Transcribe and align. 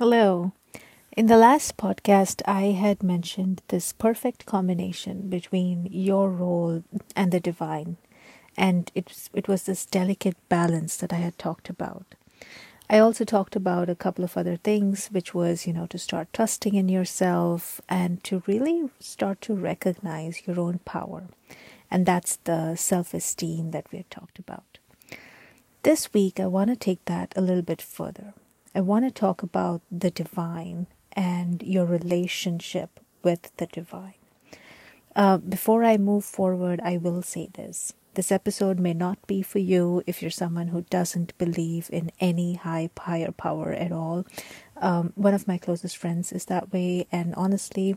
Hello. 0.00 0.52
In 1.12 1.26
the 1.26 1.36
last 1.36 1.76
podcast, 1.76 2.40
I 2.46 2.72
had 2.72 3.02
mentioned 3.02 3.60
this 3.68 3.92
perfect 3.92 4.46
combination 4.46 5.28
between 5.28 5.86
your 5.90 6.30
role 6.30 6.82
and 7.14 7.30
the 7.30 7.38
divine, 7.38 7.98
and 8.56 8.90
it 8.94 9.10
was, 9.10 9.28
it 9.34 9.46
was 9.46 9.64
this 9.64 9.84
delicate 9.84 10.38
balance 10.48 10.96
that 10.96 11.12
I 11.12 11.16
had 11.16 11.36
talked 11.36 11.68
about. 11.68 12.14
I 12.88 12.98
also 12.98 13.26
talked 13.26 13.54
about 13.54 13.90
a 13.90 13.94
couple 13.94 14.24
of 14.24 14.38
other 14.38 14.56
things, 14.56 15.08
which 15.08 15.34
was, 15.34 15.66
you 15.66 15.74
know, 15.74 15.84
to 15.88 15.98
start 15.98 16.32
trusting 16.32 16.74
in 16.74 16.88
yourself 16.88 17.82
and 17.86 18.24
to 18.24 18.42
really 18.46 18.88
start 19.00 19.42
to 19.42 19.54
recognize 19.54 20.46
your 20.46 20.58
own 20.58 20.78
power. 20.86 21.24
And 21.90 22.06
that's 22.06 22.36
the 22.44 22.74
self 22.74 23.12
esteem 23.12 23.72
that 23.72 23.92
we 23.92 23.98
had 23.98 24.10
talked 24.10 24.38
about. 24.38 24.78
This 25.82 26.14
week, 26.14 26.40
I 26.40 26.46
want 26.46 26.70
to 26.70 26.76
take 26.76 27.04
that 27.04 27.34
a 27.36 27.42
little 27.42 27.60
bit 27.60 27.82
further. 27.82 28.32
I 28.74 28.80
want 28.80 29.04
to 29.04 29.10
talk 29.10 29.42
about 29.42 29.82
the 29.90 30.10
divine 30.10 30.86
and 31.12 31.62
your 31.62 31.84
relationship 31.84 33.00
with 33.22 33.50
the 33.56 33.66
divine. 33.66 34.14
Uh, 35.16 35.38
before 35.38 35.82
I 35.82 35.96
move 35.96 36.24
forward, 36.24 36.80
I 36.84 36.96
will 36.96 37.22
say 37.22 37.48
this. 37.52 37.94
This 38.14 38.30
episode 38.30 38.78
may 38.78 38.94
not 38.94 39.24
be 39.26 39.42
for 39.42 39.58
you 39.58 40.02
if 40.06 40.22
you're 40.22 40.30
someone 40.30 40.68
who 40.68 40.82
doesn't 40.82 41.36
believe 41.38 41.90
in 41.92 42.10
any 42.20 42.54
high 42.54 42.90
higher 42.98 43.32
power 43.32 43.72
at 43.72 43.92
all. 43.92 44.24
Um, 44.76 45.12
one 45.14 45.34
of 45.34 45.48
my 45.48 45.58
closest 45.58 45.96
friends 45.96 46.32
is 46.32 46.46
that 46.46 46.72
way, 46.72 47.06
and 47.10 47.34
honestly, 47.34 47.96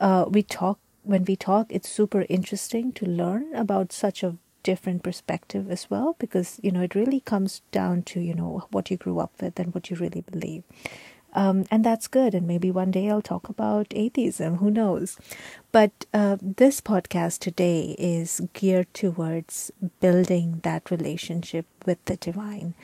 uh, 0.00 0.26
we 0.28 0.42
talk 0.42 0.78
when 1.02 1.24
we 1.24 1.36
talk. 1.36 1.66
It's 1.70 1.88
super 1.88 2.26
interesting 2.28 2.92
to 2.92 3.06
learn 3.06 3.54
about 3.54 3.92
such 3.92 4.22
a 4.22 4.36
different 4.62 5.02
perspective 5.02 5.70
as 5.70 5.88
well 5.90 6.16
because 6.18 6.58
you 6.62 6.70
know 6.70 6.82
it 6.82 6.94
really 6.94 7.20
comes 7.20 7.62
down 7.72 8.02
to 8.02 8.20
you 8.20 8.34
know 8.34 8.66
what 8.70 8.90
you 8.90 8.96
grew 8.96 9.18
up 9.18 9.32
with 9.40 9.58
and 9.58 9.74
what 9.74 9.90
you 9.90 9.96
really 9.96 10.22
believe. 10.22 10.62
Um, 11.32 11.64
and 11.70 11.84
that's 11.84 12.08
good 12.08 12.34
and 12.34 12.44
maybe 12.44 12.72
one 12.72 12.90
day 12.90 13.08
i'll 13.08 13.22
talk 13.22 13.48
about 13.48 13.86
atheism 13.92 14.56
who 14.56 14.68
knows? 14.68 15.16
But 15.70 16.04
uh, 16.12 16.38
this 16.42 16.80
podcast 16.80 17.38
today 17.38 17.94
is 17.98 18.40
geared 18.52 18.92
towards 18.92 19.70
building 20.00 20.58
that 20.64 20.90
relationship 20.90 21.66
with 21.86 22.04
the 22.06 22.16
divine 22.16 22.74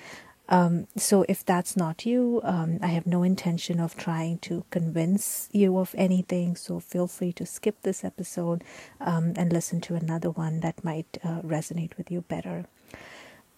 um, 0.49 0.87
so 0.97 1.25
if 1.29 1.45
that's 1.45 1.77
not 1.77 2.07
you, 2.07 2.41
um, 2.45 2.79
I 2.83 2.89
have 2.89 3.07
no 3.07 3.23
intention 3.23 3.81
of 3.81 3.97
trying 3.97 4.39
to 4.39 4.65
convince 4.71 5.49
you 5.53 5.77
of 5.79 5.95
anything. 5.99 6.57
So 6.57 6.79
feel 6.79 7.07
free 7.07 7.33
to 7.35 7.47
skip 7.47 7.83
this 7.83 8.05
episode 8.05 8.63
um, 9.01 9.33
and 9.37 9.53
listen 9.53 9.81
to 9.83 9.95
another 9.95 10.31
one 10.31 10.61
that 10.61 10.85
might 10.85 11.19
uh, 11.25 11.41
resonate 11.41 11.97
with 11.97 12.11
you 12.11 12.21
better. 12.23 12.67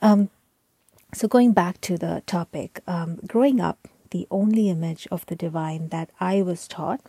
Um, 0.00 0.30
so 1.14 1.28
going 1.28 1.53
back 1.53 1.80
to 1.83 1.98
the 1.98 2.22
topic, 2.27 2.80
um, 2.86 3.19
growing 3.27 3.61
up, 3.61 3.89
the 4.11 4.27
only 4.30 4.70
image 4.70 5.06
of 5.11 5.27
the 5.27 5.36
divine 5.36 5.89
that 5.89 6.11
I 6.19 6.42
was 6.42 6.67
taught 6.67 7.00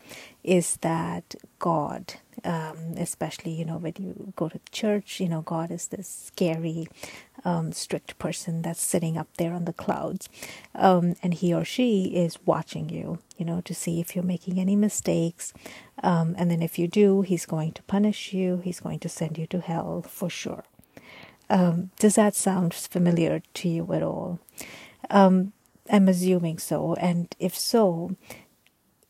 is 0.44 0.78
that 0.78 1.36
God, 1.58 2.16
um, 2.44 2.96
especially, 2.98 3.52
you 3.52 3.66
know, 3.66 3.78
when 3.78 3.94
you 3.98 4.34
go 4.36 4.50
to 4.50 4.60
church, 4.72 5.20
you 5.20 5.30
know, 5.30 5.42
God 5.42 5.72
is 5.72 5.88
this 5.88 6.10
scary, 6.10 6.88
um, 7.46 7.72
strict 7.72 8.18
person 8.20 8.62
that's 8.62 8.82
sitting 8.82 9.18
up 9.18 9.28
there 9.38 9.54
on 9.54 9.66
the 9.66 9.74
clouds. 9.74 10.30
Um, 10.76 11.16
and 11.24 11.34
he 11.34 11.54
or 11.54 11.66
she 11.66 12.06
is 12.16 12.38
watching 12.46 12.90
you, 12.90 13.20
you 13.38 13.46
know, 13.46 13.62
to 13.62 13.74
see 13.74 14.00
if 14.00 14.16
you're 14.16 14.24
making 14.24 14.60
any 14.60 14.76
mistakes. 14.76 15.54
Um, 16.04 16.36
and 16.38 16.50
then 16.50 16.62
if 16.62 16.80
you 16.80 16.88
do, 16.88 17.22
he's 17.22 17.46
going 17.46 17.74
to 17.74 17.84
punish 17.84 18.34
you, 18.34 18.58
he's 18.64 18.80
going 18.80 19.00
to 19.00 19.10
send 19.10 19.38
you 19.38 19.48
to 19.48 19.60
hell 19.60 20.02
for 20.08 20.30
sure. 20.30 20.64
Um, 21.50 21.90
does 21.98 22.16
that 22.16 22.36
sound 22.36 22.74
familiar 22.74 23.42
to 23.56 23.70
you 23.70 23.92
at 23.94 24.04
all? 24.04 24.40
Um, 25.10 25.54
I'm 25.90 26.08
assuming 26.08 26.60
so. 26.60 26.94
And 26.96 27.36
if 27.40 27.58
so, 27.58 28.16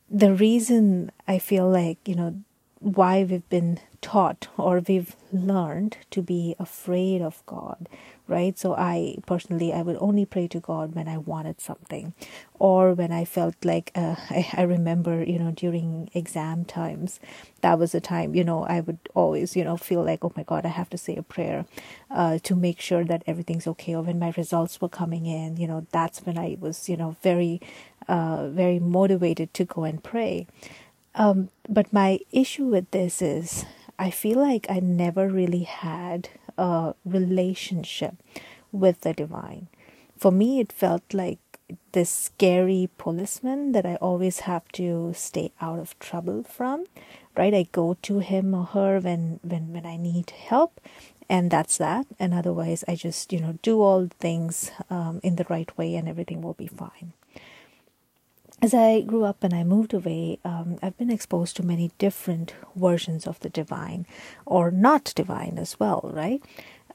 the 0.09 0.33
reason 0.33 1.11
I 1.27 1.37
feel 1.37 1.69
like, 1.69 2.07
you 2.07 2.15
know, 2.15 2.41
why 2.79 3.23
we've 3.23 3.47
been 3.49 3.79
taught 4.01 4.47
or 4.57 4.81
we've 4.87 5.15
learned 5.33 5.97
to 6.11 6.21
be 6.21 6.55
afraid 6.59 7.21
of 7.21 7.43
God, 7.45 7.89
right? 8.27 8.57
So 8.57 8.73
I 8.75 9.17
personally, 9.25 9.73
I 9.73 9.81
would 9.81 9.97
only 9.99 10.25
pray 10.25 10.47
to 10.49 10.59
God 10.61 10.95
when 10.95 11.07
I 11.07 11.17
wanted 11.17 11.59
something 11.59 12.13
or 12.57 12.93
when 12.93 13.11
I 13.11 13.25
felt 13.25 13.55
like, 13.65 13.91
uh, 13.95 14.15
I, 14.29 14.49
I 14.53 14.61
remember, 14.63 15.23
you 15.23 15.39
know, 15.39 15.51
during 15.51 16.09
exam 16.13 16.65
times, 16.65 17.19
that 17.61 17.77
was 17.77 17.93
a 17.93 17.99
time, 17.99 18.35
you 18.35 18.43
know, 18.45 18.63
I 18.63 18.79
would 18.81 18.99
always, 19.13 19.55
you 19.55 19.63
know, 19.65 19.77
feel 19.77 20.03
like, 20.03 20.23
oh 20.23 20.31
my 20.37 20.43
God, 20.43 20.65
I 20.65 20.69
have 20.69 20.89
to 20.91 20.97
say 20.97 21.15
a 21.17 21.23
prayer 21.23 21.65
uh, 22.09 22.39
to 22.43 22.55
make 22.55 22.79
sure 22.79 23.03
that 23.03 23.23
everything's 23.27 23.67
okay. 23.67 23.95
Or 23.95 24.03
when 24.03 24.19
my 24.19 24.33
results 24.37 24.79
were 24.79 24.89
coming 24.89 25.25
in, 25.25 25.57
you 25.57 25.67
know, 25.67 25.85
that's 25.91 26.19
when 26.21 26.37
I 26.37 26.57
was, 26.59 26.87
you 26.87 26.95
know, 26.97 27.17
very, 27.21 27.61
uh, 28.07 28.47
very 28.49 28.79
motivated 28.79 29.53
to 29.55 29.65
go 29.65 29.83
and 29.83 30.01
pray. 30.03 30.47
Um, 31.15 31.49
but 31.67 31.91
my 31.91 32.19
issue 32.31 32.65
with 32.65 32.91
this 32.91 33.21
is 33.21 33.65
I 33.97 34.11
feel 34.11 34.39
like 34.39 34.65
I 34.69 34.79
never 34.79 35.27
really 35.27 35.63
had 35.63 36.29
a 36.57 36.93
relationship 37.05 38.15
with 38.71 39.01
the 39.01 39.13
divine. 39.13 39.67
For 40.17 40.31
me, 40.31 40.59
it 40.59 40.71
felt 40.71 41.13
like 41.13 41.39
this 41.91 42.09
scary 42.09 42.89
policeman 42.97 43.73
that 43.73 43.85
I 43.85 43.95
always 43.95 44.41
have 44.41 44.67
to 44.73 45.13
stay 45.15 45.51
out 45.61 45.79
of 45.79 45.97
trouble 45.99 46.43
from. 46.43 46.85
Right? 47.37 47.53
I 47.53 47.67
go 47.71 47.97
to 48.01 48.19
him 48.19 48.53
or 48.53 48.65
her 48.65 48.99
when, 48.99 49.39
when, 49.43 49.71
when 49.71 49.85
I 49.85 49.95
need 49.95 50.31
help, 50.31 50.81
and 51.29 51.49
that's 51.49 51.77
that. 51.77 52.05
And 52.19 52.33
otherwise, 52.33 52.83
I 52.87 52.95
just, 52.95 53.31
you 53.31 53.39
know, 53.39 53.57
do 53.61 53.81
all 53.81 54.09
things 54.19 54.71
um, 54.89 55.21
in 55.23 55.37
the 55.37 55.45
right 55.49 55.75
way 55.77 55.95
and 55.95 56.09
everything 56.09 56.41
will 56.41 56.55
be 56.55 56.67
fine 56.67 57.13
as 58.61 58.73
I 58.73 59.01
grew 59.01 59.23
up 59.23 59.43
and 59.43 59.53
I 59.53 59.63
moved 59.63 59.93
away, 59.93 60.39
um, 60.43 60.77
I've 60.81 60.97
been 60.97 61.11
exposed 61.11 61.55
to 61.57 61.63
many 61.63 61.91
different 61.97 62.53
versions 62.75 63.25
of 63.25 63.39
the 63.39 63.49
divine, 63.49 64.05
or 64.45 64.69
not 64.71 65.13
divine 65.15 65.57
as 65.57 65.79
well, 65.79 66.09
right? 66.13 66.41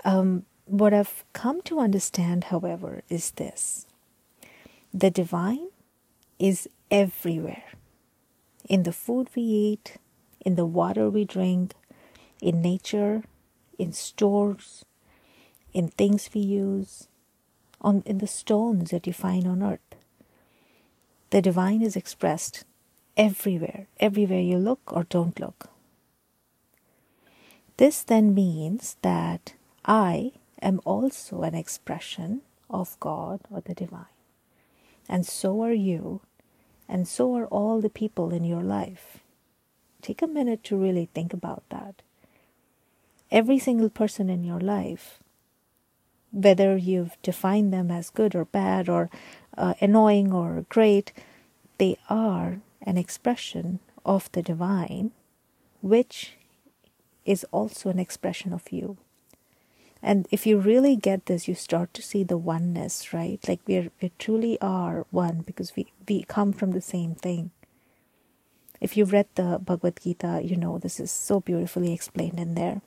Um, 0.04 0.44
what 0.66 0.92
I've 0.92 1.24
come 1.32 1.62
to 1.62 1.80
understand, 1.80 2.44
however, 2.44 3.02
is 3.08 3.32
this 3.32 3.86
the 4.92 5.10
divine 5.10 5.68
is 6.38 6.68
everywhere 6.90 7.64
in 8.68 8.84
the 8.84 8.92
food 8.92 9.28
we 9.34 9.42
eat, 9.42 9.96
in 10.40 10.56
the 10.56 10.66
water 10.66 11.10
we 11.10 11.24
drink, 11.24 11.74
in 12.40 12.62
nature, 12.62 13.22
in 13.78 13.92
stores, 13.92 14.84
in 15.72 15.88
things 15.88 16.30
we 16.34 16.40
use, 16.40 17.08
on 17.80 18.02
in 18.06 18.18
the 18.18 18.26
stones 18.26 18.90
that 18.90 19.06
you 19.06 19.12
find 19.12 19.46
on 19.46 19.62
earth. 19.62 20.03
The 21.34 21.42
divine 21.42 21.82
is 21.82 21.96
expressed 21.96 22.62
everywhere, 23.16 23.88
everywhere 23.98 24.38
you 24.38 24.56
look 24.56 24.92
or 24.92 25.02
don't 25.02 25.40
look. 25.40 25.68
This 27.76 28.04
then 28.04 28.32
means 28.32 28.96
that 29.02 29.54
I 29.84 30.30
am 30.62 30.80
also 30.84 31.42
an 31.42 31.56
expression 31.56 32.42
of 32.70 32.96
God 33.00 33.40
or 33.50 33.60
the 33.60 33.74
divine. 33.74 34.14
And 35.08 35.26
so 35.26 35.60
are 35.64 35.72
you, 35.72 36.20
and 36.88 37.08
so 37.08 37.34
are 37.34 37.48
all 37.48 37.80
the 37.80 37.90
people 37.90 38.32
in 38.32 38.44
your 38.44 38.62
life. 38.62 39.18
Take 40.02 40.22
a 40.22 40.28
minute 40.28 40.62
to 40.62 40.76
really 40.76 41.08
think 41.14 41.32
about 41.32 41.64
that. 41.70 42.02
Every 43.32 43.58
single 43.58 43.90
person 43.90 44.30
in 44.30 44.44
your 44.44 44.60
life, 44.60 45.18
whether 46.30 46.76
you've 46.76 47.16
defined 47.22 47.72
them 47.72 47.90
as 47.90 48.10
good 48.10 48.36
or 48.36 48.44
bad 48.44 48.88
or 48.88 49.10
uh, 49.56 49.74
annoying 49.80 50.32
or 50.32 50.64
great, 50.68 51.12
they 51.78 51.96
are 52.08 52.60
an 52.82 52.96
expression 52.96 53.80
of 54.04 54.30
the 54.32 54.42
divine, 54.42 55.12
which 55.80 56.34
is 57.24 57.44
also 57.50 57.90
an 57.90 57.98
expression 57.98 58.52
of 58.52 58.70
you. 58.70 58.96
And 60.02 60.28
if 60.30 60.46
you 60.46 60.58
really 60.58 60.96
get 60.96 61.26
this, 61.26 61.48
you 61.48 61.54
start 61.54 61.94
to 61.94 62.02
see 62.02 62.24
the 62.24 62.36
oneness, 62.36 63.14
right? 63.14 63.40
Like 63.48 63.60
we 63.66 63.90
we 64.02 64.12
truly 64.18 64.60
are 64.60 65.06
one 65.10 65.40
because 65.46 65.74
we, 65.74 65.92
we 66.06 66.24
come 66.24 66.52
from 66.52 66.72
the 66.72 66.82
same 66.82 67.14
thing. 67.14 67.50
If 68.82 68.98
you've 68.98 69.12
read 69.12 69.28
the 69.34 69.58
Bhagavad 69.58 70.00
Gita, 70.02 70.42
you 70.44 70.56
know 70.56 70.76
this 70.76 71.00
is 71.00 71.10
so 71.10 71.40
beautifully 71.40 71.94
explained 71.94 72.38
in 72.38 72.54
there. 72.54 72.82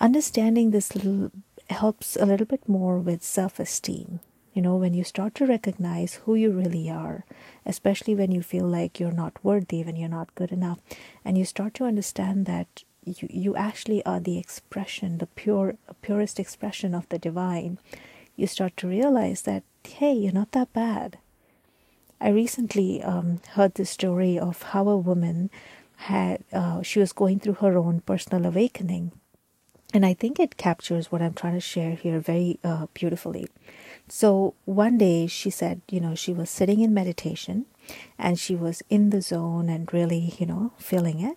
Understanding 0.00 0.72
this 0.72 0.96
little 0.96 1.30
helps 1.70 2.16
a 2.16 2.26
little 2.26 2.46
bit 2.46 2.68
more 2.68 2.98
with 2.98 3.22
self 3.22 3.60
esteem 3.60 4.18
you 4.56 4.62
know, 4.62 4.76
when 4.76 4.94
you 4.94 5.04
start 5.04 5.34
to 5.34 5.44
recognize 5.44 6.14
who 6.24 6.34
you 6.34 6.50
really 6.50 6.88
are, 6.88 7.26
especially 7.66 8.14
when 8.14 8.32
you 8.32 8.40
feel 8.40 8.64
like 8.66 8.98
you're 8.98 9.12
not 9.12 9.44
worthy, 9.44 9.84
when 9.84 9.96
you're 9.96 10.08
not 10.08 10.34
good 10.34 10.50
enough, 10.50 10.78
and 11.26 11.36
you 11.36 11.44
start 11.44 11.74
to 11.74 11.84
understand 11.84 12.46
that 12.46 12.82
you, 13.04 13.28
you 13.28 13.54
actually 13.54 14.02
are 14.06 14.18
the 14.18 14.38
expression, 14.38 15.18
the 15.18 15.26
pure, 15.26 15.74
purest 16.00 16.40
expression 16.40 16.94
of 16.94 17.06
the 17.10 17.18
divine, 17.18 17.78
you 18.34 18.46
start 18.46 18.74
to 18.78 18.88
realize 18.88 19.42
that, 19.42 19.62
hey, 19.86 20.14
you're 20.14 20.32
not 20.32 20.52
that 20.52 20.72
bad. 20.72 21.18
I 22.18 22.30
recently 22.30 23.02
um, 23.02 23.42
heard 23.50 23.74
the 23.74 23.84
story 23.84 24.38
of 24.38 24.62
how 24.62 24.88
a 24.88 24.96
woman 24.96 25.50
had, 25.96 26.42
uh, 26.50 26.80
she 26.80 26.98
was 26.98 27.12
going 27.12 27.40
through 27.40 27.60
her 27.60 27.76
own 27.76 28.00
personal 28.00 28.46
awakening. 28.46 29.12
And 29.92 30.06
I 30.06 30.14
think 30.14 30.40
it 30.40 30.56
captures 30.56 31.12
what 31.12 31.20
I'm 31.20 31.34
trying 31.34 31.54
to 31.54 31.60
share 31.60 31.92
here 31.94 32.20
very 32.20 32.58
uh, 32.64 32.86
beautifully. 32.94 33.48
So 34.08 34.54
one 34.64 34.98
day 34.98 35.26
she 35.26 35.50
said, 35.50 35.82
you 35.88 36.00
know, 36.00 36.14
she 36.14 36.32
was 36.32 36.48
sitting 36.48 36.80
in 36.80 36.94
meditation 36.94 37.66
and 38.18 38.38
she 38.38 38.54
was 38.54 38.82
in 38.88 39.10
the 39.10 39.20
zone 39.20 39.68
and 39.68 39.92
really, 39.92 40.34
you 40.38 40.46
know, 40.46 40.72
feeling 40.78 41.20
it. 41.20 41.36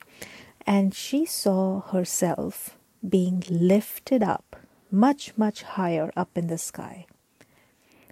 And 0.66 0.94
she 0.94 1.25
saw 1.25 1.81
herself 1.81 2.77
being 3.07 3.44
lifted 3.50 4.21
up 4.21 4.56
much, 4.92 5.33
much 5.38 5.63
higher 5.63 6.12
up 6.16 6.38
in 6.38 6.48
the 6.48 6.57
sky. 6.57 7.06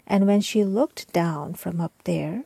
And 0.06 0.26
when 0.26 0.42
she 0.42 0.64
looked 0.64 1.12
down 1.12 1.54
from 1.54 1.82
up 1.82 1.94
there, 2.06 2.46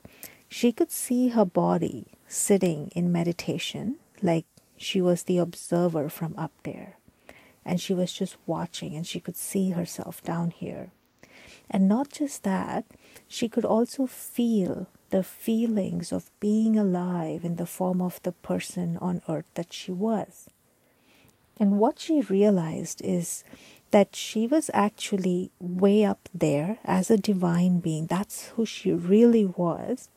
she 0.50 0.72
could 0.72 0.92
see 0.92 1.30
her 1.30 1.46
body 1.46 2.08
sitting 2.28 2.90
in 2.96 3.12
meditation, 3.12 3.98
like 4.22 4.46
she 4.76 5.00
was 5.00 5.24
the 5.24 5.38
observer 5.38 6.10
from 6.10 6.34
up 6.38 6.52
there. 6.64 6.98
And 7.64 7.80
she 7.80 7.94
was 7.94 8.12
just 8.12 8.38
watching, 8.48 8.96
and 8.96 9.06
she 9.06 9.20
could 9.20 9.38
see 9.38 9.72
herself 9.72 10.24
down 10.24 10.50
here. 10.52 10.92
And 11.74 11.88
not 11.88 12.12
just 12.12 12.44
that, 12.44 12.86
she 13.28 13.48
could 13.48 13.64
also 13.64 14.06
feel 14.06 14.88
the 15.10 15.24
feelings 15.24 16.12
of 16.12 16.30
being 16.42 16.78
alive 16.78 17.46
in 17.46 17.56
the 17.56 17.66
form 17.66 18.02
of 18.02 18.22
the 18.24 18.34
person 18.34 18.98
on 18.98 19.22
earth 19.30 19.50
that 19.56 19.72
she 19.72 19.92
was. 19.92 20.50
And 21.58 21.80
what 21.80 21.98
she 22.00 22.22
realized 22.22 23.02
is 23.04 23.46
that 23.92 24.16
she 24.16 24.48
was 24.48 24.70
actually 24.74 25.52
way 25.60 26.04
up 26.04 26.28
there 26.34 26.80
as 26.84 27.10
a 27.10 27.18
divine 27.18 27.80
being. 27.80 28.08
That's 28.08 28.50
who 28.50 28.66
she 28.66 28.92
really 28.92 29.46
was. 29.46 30.10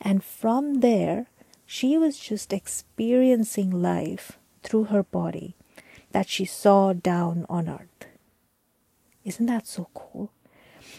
And 0.00 0.24
from 0.24 0.80
there, 0.80 1.26
she 1.66 1.96
was 1.96 2.18
just 2.18 2.52
experiencing 2.52 3.70
life 3.70 4.38
through 4.62 4.84
her 4.84 5.02
body 5.04 5.54
that 6.10 6.28
she 6.28 6.44
saw 6.44 6.92
down 6.92 7.46
on 7.48 7.68
earth. 7.68 8.06
Isn't 9.24 9.46
that 9.46 9.66
so 9.66 9.88
cool? 9.92 10.30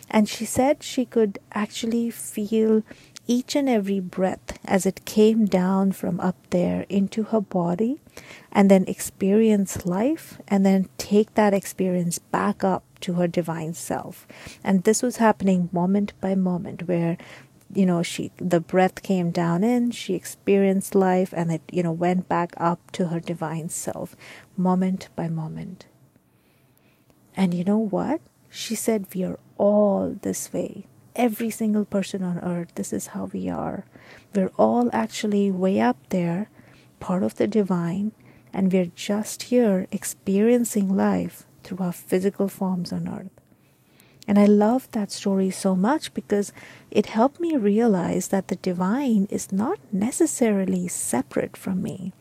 And 0.10 0.28
she 0.28 0.46
said 0.46 0.84
she 0.84 1.06
could 1.06 1.40
actually 1.52 2.10
feel 2.10 2.84
each 3.28 3.56
and 3.56 3.68
every 3.68 4.00
breath 4.00 4.58
as 4.64 4.86
it 4.86 5.04
came 5.04 5.46
down 5.46 5.92
from 5.92 6.20
up 6.22 6.38
there 6.50 6.86
into 6.88 7.24
her 7.24 7.42
body 7.42 8.00
and 8.52 8.72
then 8.72 8.86
experience 8.88 9.86
life 9.86 10.40
and 10.48 10.66
then 10.66 10.88
take 10.98 11.34
that 11.36 11.54
experience 11.54 12.20
back 12.20 12.64
up 12.64 12.84
to 13.02 13.14
her 13.14 13.28
divine 13.28 13.74
self. 13.74 14.26
And 14.64 14.84
this 14.84 15.04
was 15.04 15.18
happening 15.18 15.70
moment 15.74 16.14
by 16.22 16.36
moment 16.36 16.88
where 16.88 17.18
you 17.74 17.86
know 17.86 18.02
she 18.02 18.32
the 18.38 18.62
breath 18.62 19.04
came 19.04 19.30
down 19.30 19.62
in 19.62 19.92
she 19.92 20.14
experienced 20.14 20.96
life 20.96 21.34
and 21.36 21.52
it 21.52 21.62
you 21.70 21.84
know 21.84 21.92
went 21.92 22.30
back 22.30 22.54
up 22.56 22.80
to 22.92 23.08
her 23.08 23.20
divine 23.20 23.68
self 23.68 24.16
moment 24.56 25.10
by 25.18 25.28
moment 25.28 25.86
and 27.36 27.54
you 27.54 27.66
know 27.66 27.78
what 27.78 28.22
she 28.50 28.74
said 28.74 29.06
we 29.14 29.22
are 29.24 29.38
all 29.58 30.16
this 30.22 30.52
way. 30.54 30.86
Every 31.16 31.50
single 31.50 31.86
person 31.86 32.24
on 32.24 32.40
earth 32.40 32.74
this 32.76 32.94
is 32.94 33.08
how 33.08 33.26
we 33.26 33.50
are. 33.50 33.86
We're 34.34 34.52
all 34.58 34.90
actually 34.94 35.52
way 35.52 35.80
up 35.80 35.98
there 36.10 36.50
part 37.00 37.24
of 37.24 37.36
the 37.36 37.48
divine 37.48 38.12
and 38.54 38.72
we're 38.72 38.92
just 38.96 39.44
here 39.44 39.88
experiencing 39.92 40.96
life 40.96 41.46
through 41.64 41.80
our 41.80 41.92
physical 41.92 42.48
forms 42.48 42.92
on 42.92 43.08
earth. 43.08 43.32
And 44.28 44.38
I 44.38 44.46
love 44.46 44.92
that 44.92 45.12
story 45.12 45.50
so 45.50 45.74
much 45.74 46.14
because 46.14 46.52
it 46.92 47.06
helped 47.06 47.40
me 47.40 47.56
realize 47.56 48.28
that 48.28 48.50
the 48.50 48.58
divine 48.58 49.28
is 49.30 49.54
not 49.54 49.80
necessarily 49.92 50.90
separate 50.90 51.56
from 51.56 51.82
me. 51.82 52.12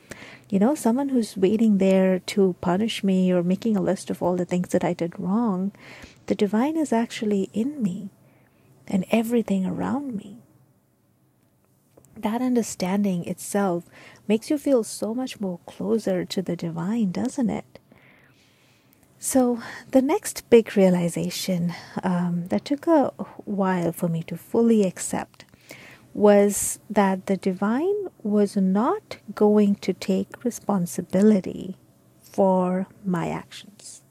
You 0.48 0.60
know, 0.60 0.76
someone 0.76 1.08
who's 1.08 1.36
waiting 1.36 1.78
there 1.78 2.20
to 2.20 2.54
punish 2.60 3.02
me 3.02 3.32
or 3.32 3.42
making 3.42 3.76
a 3.76 3.82
list 3.82 4.08
of 4.08 4.22
all 4.22 4.36
the 4.36 4.44
things 4.44 4.68
that 4.68 4.84
I 4.84 4.92
did 4.92 5.18
wrong, 5.18 5.72
the 6.26 6.34
divine 6.34 6.76
is 6.76 6.92
actually 6.92 7.50
in 7.52 7.82
me 7.82 8.10
and 8.86 9.04
everything 9.10 9.66
around 9.66 10.14
me. 10.14 10.38
That 12.16 12.40
understanding 12.40 13.26
itself 13.26 13.84
makes 14.26 14.50
you 14.50 14.58
feel 14.58 14.84
so 14.84 15.14
much 15.14 15.40
more 15.40 15.60
closer 15.66 16.24
to 16.24 16.42
the 16.42 16.56
divine, 16.56 17.12
doesn't 17.12 17.50
it? 17.50 17.78
So, 19.18 19.62
the 19.90 20.02
next 20.02 20.48
big 20.50 20.76
realization 20.76 21.74
um, 22.02 22.46
that 22.48 22.64
took 22.64 22.86
a 22.86 23.08
while 23.44 23.92
for 23.92 24.08
me 24.08 24.22
to 24.24 24.36
fully 24.36 24.84
accept 24.84 25.44
was 26.14 26.78
that 26.88 27.26
the 27.26 27.36
divine 27.36 28.08
was 28.22 28.56
not 28.56 29.18
going 29.34 29.74
to 29.76 29.92
take 29.92 30.44
responsibility 30.44 31.76
for 32.22 32.86
my 33.04 33.28
actions. 33.28 34.02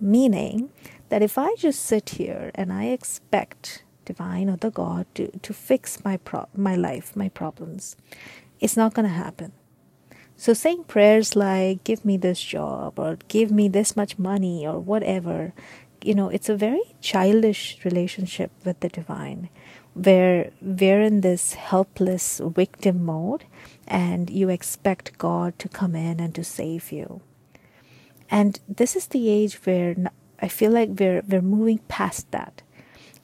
Meaning 0.00 0.70
that 1.10 1.22
if 1.22 1.36
I 1.36 1.54
just 1.56 1.84
sit 1.84 2.10
here 2.10 2.50
and 2.54 2.72
I 2.72 2.84
expect 2.86 3.84
divine 4.04 4.48
or 4.48 4.56
the 4.56 4.70
God 4.70 5.06
to, 5.14 5.30
to 5.38 5.52
fix 5.52 6.04
my 6.04 6.16
pro- 6.16 6.48
my 6.54 6.74
life, 6.74 7.14
my 7.14 7.28
problems, 7.28 7.96
it's 8.60 8.76
not 8.76 8.94
going 8.94 9.06
to 9.06 9.14
happen. 9.14 9.52
So 10.36 10.54
saying 10.54 10.84
prayers 10.84 11.36
like, 11.36 11.84
give 11.84 12.02
me 12.04 12.16
this 12.16 12.40
job 12.40 12.98
or 12.98 13.18
give 13.28 13.50
me 13.50 13.68
this 13.68 13.94
much 13.94 14.18
money 14.18 14.66
or 14.66 14.78
whatever, 14.78 15.52
you 16.02 16.14
know, 16.14 16.30
it's 16.30 16.48
a 16.48 16.56
very 16.56 16.80
childish 17.02 17.78
relationship 17.84 18.50
with 18.64 18.80
the 18.80 18.88
divine 18.88 19.50
where 19.92 20.50
we're 20.62 21.02
in 21.02 21.20
this 21.20 21.54
helpless 21.54 22.40
victim 22.42 23.04
mode 23.04 23.44
and 23.86 24.30
you 24.30 24.48
expect 24.48 25.18
God 25.18 25.58
to 25.58 25.68
come 25.68 25.94
in 25.94 26.20
and 26.20 26.34
to 26.36 26.44
save 26.44 26.90
you. 26.90 27.20
And 28.30 28.60
this 28.68 28.94
is 28.96 29.06
the 29.08 29.28
age 29.28 29.54
where 29.64 29.96
I 30.40 30.48
feel 30.48 30.70
like 30.70 30.90
we're, 30.98 31.22
we're 31.28 31.42
moving 31.42 31.78
past 31.88 32.30
that. 32.30 32.62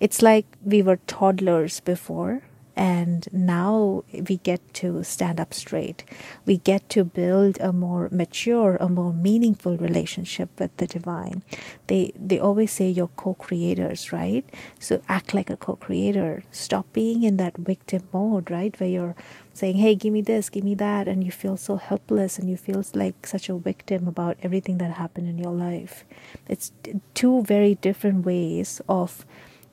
It's 0.00 0.20
like 0.20 0.46
we 0.64 0.82
were 0.82 0.98
toddlers 1.06 1.80
before 1.80 2.42
and 2.76 3.26
now 3.32 4.04
we 4.28 4.36
get 4.36 4.60
to 4.74 5.02
stand 5.02 5.40
up 5.40 5.54
straight. 5.54 6.04
We 6.44 6.58
get 6.58 6.90
to 6.90 7.04
build 7.04 7.58
a 7.58 7.72
more 7.72 8.08
mature, 8.12 8.76
a 8.76 8.88
more 8.88 9.14
meaningful 9.14 9.78
relationship 9.78 10.50
with 10.60 10.76
the 10.76 10.86
divine. 10.86 11.42
They 11.86 12.12
they 12.14 12.38
always 12.38 12.70
say 12.70 12.90
you're 12.90 13.16
co-creators, 13.16 14.12
right? 14.12 14.44
So 14.78 15.00
act 15.08 15.32
like 15.32 15.48
a 15.48 15.56
co-creator. 15.56 16.44
Stop 16.50 16.92
being 16.92 17.22
in 17.22 17.38
that 17.38 17.56
victim 17.56 18.02
mode, 18.12 18.50
right? 18.50 18.78
Where 18.78 18.90
you're 18.90 19.16
saying, 19.54 19.76
"Hey, 19.76 19.94
give 19.94 20.12
me 20.12 20.20
this, 20.20 20.50
give 20.50 20.64
me 20.64 20.74
that," 20.74 21.08
and 21.08 21.24
you 21.24 21.32
feel 21.32 21.56
so 21.56 21.76
helpless 21.76 22.38
and 22.38 22.50
you 22.50 22.58
feel 22.58 22.84
like 22.94 23.26
such 23.26 23.48
a 23.48 23.56
victim 23.56 24.06
about 24.06 24.36
everything 24.42 24.76
that 24.78 24.92
happened 24.92 25.28
in 25.28 25.38
your 25.38 25.52
life. 25.52 26.04
It's 26.46 26.72
two 27.14 27.42
very 27.42 27.74
different 27.76 28.26
ways 28.26 28.82
of 28.86 29.24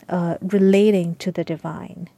uh, 0.08 0.38
relating 0.42 1.16
to 1.16 1.32
the 1.32 1.44
divine 1.44 2.10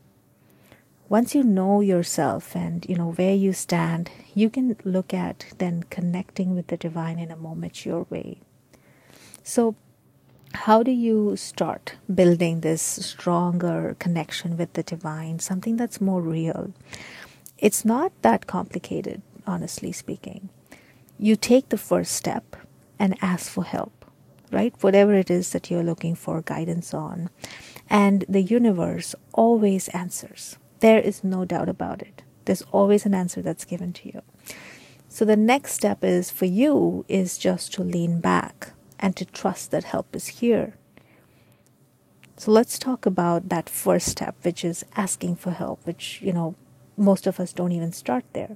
once 1.08 1.36
you 1.36 1.44
know 1.44 1.82
yourself 1.82 2.56
and 2.56 2.86
you 2.90 2.96
know 2.96 3.12
where 3.12 3.36
you 3.36 3.54
stand 3.54 4.10
you 4.34 4.50
can 4.50 4.76
look 4.84 5.14
at 5.14 5.46
then 5.58 5.84
connecting 5.90 6.56
with 6.56 6.68
the 6.68 6.78
divine 6.78 7.20
in 7.20 7.32
a 7.32 7.36
more 7.38 7.56
mature 7.56 8.06
way. 8.10 8.40
So 9.44 9.76
how 10.54 10.84
do 10.84 10.92
you 10.92 11.36
start 11.36 11.96
building 12.14 12.62
this 12.62 12.82
stronger 12.82 13.96
connection 14.00 14.58
with 14.58 14.74
the 14.74 14.84
divine 14.84 15.40
something 15.40 15.78
that's 15.78 16.02
more 16.02 16.22
real? 16.22 16.74
It's 17.58 17.86
not 17.86 18.12
that 18.22 18.48
complicated 18.48 19.22
honestly 19.48 19.92
speaking. 19.92 20.50
You 21.18 21.36
take 21.36 21.70
the 21.70 21.78
first 21.78 22.12
step 22.14 22.56
and 23.00 23.18
ask 23.22 23.52
for 23.52 23.64
help 23.64 24.06
right? 24.52 24.74
Whatever 24.82 25.14
it 25.14 25.30
is 25.30 25.52
that 25.52 25.70
you're 25.70 25.84
looking 25.84 26.16
for 26.16 26.42
guidance 26.42 26.94
on. 26.94 27.30
And 27.90 28.24
the 28.30 28.42
universe 28.42 29.16
always 29.34 29.88
answers 29.90 30.58
there 30.86 31.00
is 31.00 31.24
no 31.24 31.46
doubt 31.46 31.68
about 31.68 32.04
it. 32.04 32.22
There's 32.46 32.62
always 32.72 33.08
an 33.08 33.16
answer 33.16 33.42
that's 33.42 33.66
given 33.66 33.92
to 33.94 34.08
you. 34.08 34.22
So 35.10 35.26
the 35.26 35.36
next 35.36 35.74
step 35.74 36.04
is 36.04 36.30
for 36.30 36.46
you 36.46 37.06
is 37.08 37.40
just 37.40 37.74
to 37.74 37.82
lean 37.84 38.20
back 38.20 38.74
and 39.00 39.16
to 39.16 39.26
trust 39.26 39.72
that 39.72 39.86
help 39.86 40.16
is 40.16 40.28
here. 40.28 40.76
So 42.38 42.52
let's 42.52 42.78
talk 42.78 43.08
about 43.08 43.50
that 43.50 43.68
first 43.68 44.06
step, 44.10 44.36
which 44.44 44.64
is 44.64 44.86
asking 44.96 45.38
for 45.38 45.50
help, 45.50 45.84
which, 45.88 46.22
you 46.22 46.32
know, 46.32 46.54
most 46.96 47.26
of 47.26 47.40
us 47.40 47.52
don't 47.52 47.72
even 47.72 47.92
start 47.92 48.26
there. 48.34 48.56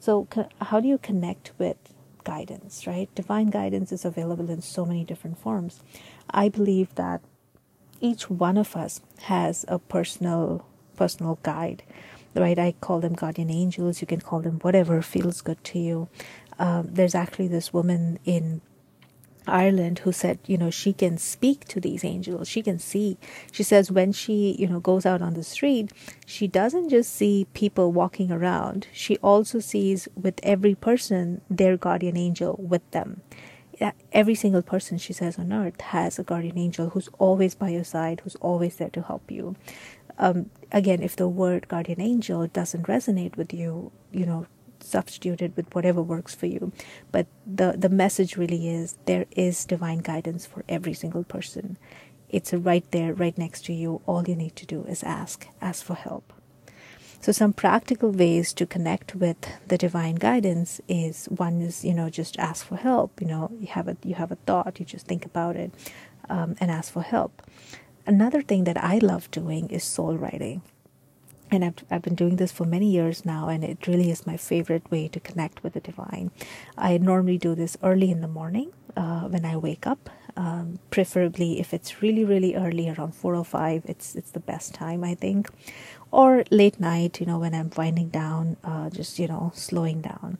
So, 0.00 0.26
how 0.62 0.80
do 0.80 0.88
you 0.88 0.96
connect 0.96 1.52
with 1.58 1.76
guidance, 2.24 2.86
right? 2.86 3.14
Divine 3.14 3.50
guidance 3.50 3.92
is 3.92 4.06
available 4.06 4.48
in 4.48 4.62
so 4.62 4.86
many 4.86 5.04
different 5.04 5.36
forms. 5.38 5.82
I 6.30 6.48
believe 6.48 6.94
that 6.94 7.20
each 8.00 8.30
one 8.30 8.56
of 8.56 8.74
us 8.74 9.02
has 9.24 9.66
a 9.68 9.78
personal 9.78 10.64
personal 10.98 11.38
guide, 11.42 11.82
right? 12.34 12.58
I 12.58 12.74
call 12.80 13.00
them 13.00 13.14
guardian 13.14 13.50
angels. 13.50 14.00
You 14.00 14.06
can 14.06 14.20
call 14.20 14.40
them 14.40 14.58
whatever 14.60 15.00
feels 15.02 15.40
good 15.40 15.62
to 15.70 15.78
you. 15.78 16.08
Um, 16.58 16.88
there's 16.90 17.14
actually 17.14 17.48
this 17.48 17.72
woman 17.72 18.18
in 18.24 18.60
Ireland 19.46 20.00
who 20.00 20.12
said, 20.12 20.38
you 20.46 20.58
know, 20.58 20.70
she 20.70 20.92
can 20.92 21.16
speak 21.18 21.64
to 21.68 21.80
these 21.80 22.04
angels. 22.04 22.48
She 22.48 22.62
can 22.62 22.78
see. 22.78 23.16
She 23.50 23.62
says 23.62 23.90
when 23.90 24.12
she, 24.12 24.56
you 24.58 24.66
know, 24.66 24.80
goes 24.80 25.06
out 25.06 25.22
on 25.22 25.34
the 25.34 25.44
street, 25.44 25.90
she 26.26 26.46
doesn't 26.46 26.90
just 26.90 27.14
see 27.14 27.46
people 27.54 27.92
walking 27.92 28.30
around. 28.30 28.88
She 28.92 29.16
also 29.18 29.58
sees 29.58 30.08
with 30.14 30.38
every 30.42 30.74
person 30.74 31.40
their 31.48 31.76
guardian 31.76 32.16
angel 32.16 32.56
with 32.58 32.88
them. 32.90 33.22
Every 34.12 34.34
single 34.34 34.62
person, 34.62 34.98
she 34.98 35.12
says, 35.12 35.38
on 35.38 35.52
earth 35.52 35.80
has 35.80 36.18
a 36.18 36.24
guardian 36.24 36.58
angel 36.58 36.90
who's 36.90 37.08
always 37.18 37.54
by 37.54 37.68
your 37.68 37.84
side, 37.84 38.20
who's 38.24 38.34
always 38.40 38.76
there 38.76 38.90
to 38.90 39.02
help 39.02 39.30
you 39.30 39.54
um, 40.18 40.50
again, 40.72 41.02
if 41.02 41.16
the 41.16 41.28
word 41.28 41.68
guardian 41.68 42.00
angel 42.00 42.46
doesn't 42.48 42.86
resonate 42.86 43.36
with 43.36 43.52
you, 43.52 43.92
you 44.12 44.26
know, 44.26 44.46
substitute 44.80 45.42
it 45.42 45.52
with 45.56 45.74
whatever 45.74 46.02
works 46.02 46.34
for 46.34 46.46
you. 46.46 46.72
But 47.12 47.26
the, 47.46 47.74
the 47.76 47.88
message 47.88 48.36
really 48.36 48.68
is 48.68 48.98
there 49.06 49.26
is 49.32 49.64
divine 49.64 49.98
guidance 49.98 50.46
for 50.46 50.64
every 50.68 50.94
single 50.94 51.24
person. 51.24 51.78
It's 52.28 52.52
right 52.52 52.84
there, 52.90 53.14
right 53.14 53.36
next 53.38 53.64
to 53.66 53.72
you. 53.72 54.02
All 54.06 54.24
you 54.28 54.36
need 54.36 54.56
to 54.56 54.66
do 54.66 54.84
is 54.84 55.02
ask, 55.02 55.46
ask 55.60 55.84
for 55.84 55.94
help. 55.94 56.32
So 57.20 57.32
some 57.32 57.52
practical 57.52 58.10
ways 58.10 58.52
to 58.54 58.66
connect 58.66 59.14
with 59.14 59.38
the 59.66 59.76
divine 59.76 60.16
guidance 60.16 60.80
is 60.88 61.26
one 61.26 61.60
is 61.60 61.84
you 61.84 61.92
know 61.92 62.10
just 62.10 62.38
ask 62.38 62.64
for 62.64 62.76
help. 62.76 63.20
You 63.20 63.26
know 63.26 63.50
you 63.58 63.66
have 63.66 63.88
a 63.88 63.96
you 64.04 64.14
have 64.14 64.30
a 64.30 64.36
thought, 64.36 64.78
you 64.78 64.86
just 64.86 65.06
think 65.06 65.26
about 65.26 65.56
it, 65.56 65.72
um, 66.28 66.54
and 66.60 66.70
ask 66.70 66.92
for 66.92 67.02
help. 67.02 67.42
Another 68.08 68.40
thing 68.40 68.64
that 68.64 68.82
I 68.82 68.96
love 68.98 69.30
doing 69.30 69.68
is 69.68 69.84
soul 69.84 70.16
writing. 70.16 70.62
And 71.50 71.62
I've, 71.62 71.84
I've 71.90 72.02
been 72.02 72.14
doing 72.14 72.36
this 72.36 72.50
for 72.50 72.64
many 72.64 72.90
years 72.90 73.26
now, 73.26 73.48
and 73.48 73.62
it 73.62 73.86
really 73.86 74.10
is 74.10 74.26
my 74.26 74.38
favorite 74.38 74.90
way 74.90 75.08
to 75.08 75.20
connect 75.20 75.62
with 75.62 75.74
the 75.74 75.80
divine. 75.80 76.30
I 76.76 76.96
normally 76.96 77.36
do 77.36 77.54
this 77.54 77.76
early 77.82 78.10
in 78.10 78.22
the 78.22 78.28
morning 78.28 78.72
uh, 78.96 79.28
when 79.28 79.44
I 79.44 79.58
wake 79.58 79.86
up. 79.86 80.08
Um, 80.36 80.78
preferably, 80.90 81.60
if 81.60 81.74
it's 81.74 82.00
really, 82.00 82.24
really 82.24 82.54
early, 82.54 82.88
around 82.88 83.14
four 83.14 83.34
or 83.34 83.44
five, 83.44 83.82
it's 83.84 84.14
it's 84.14 84.30
the 84.30 84.40
best 84.40 84.72
time 84.72 85.04
I 85.04 85.14
think 85.14 85.50
or 86.10 86.44
late 86.50 86.80
night, 86.80 87.20
you 87.20 87.26
know, 87.26 87.38
when 87.38 87.54
I'm 87.54 87.70
winding 87.76 88.08
down, 88.08 88.56
uh, 88.64 88.88
just, 88.90 89.18
you 89.18 89.28
know, 89.28 89.52
slowing 89.54 90.00
down. 90.00 90.38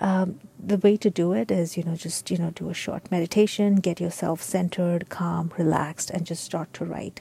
Um, 0.00 0.40
the 0.58 0.78
way 0.78 0.96
to 0.96 1.10
do 1.10 1.32
it 1.32 1.50
is, 1.50 1.76
you 1.76 1.84
know, 1.84 1.94
just, 1.94 2.30
you 2.30 2.38
know, 2.38 2.50
do 2.50 2.70
a 2.70 2.74
short 2.74 3.10
meditation, 3.10 3.76
get 3.76 4.00
yourself 4.00 4.42
centered, 4.42 5.08
calm, 5.08 5.52
relaxed, 5.58 6.10
and 6.10 6.24
just 6.26 6.42
start 6.44 6.72
to 6.74 6.84
write. 6.84 7.20